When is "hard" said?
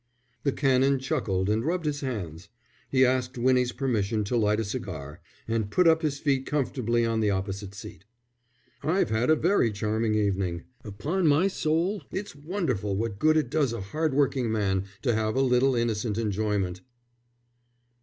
13.81-14.15